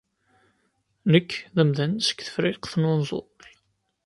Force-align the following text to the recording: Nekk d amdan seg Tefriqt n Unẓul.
Nekk 1.11 1.31
d 1.55 1.57
amdan 1.61 1.93
seg 2.05 2.19
Tefriqt 2.25 2.73
n 2.79 2.87
Unẓul. 2.91 3.27